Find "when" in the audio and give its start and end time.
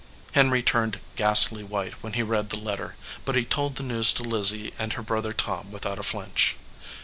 2.01-2.13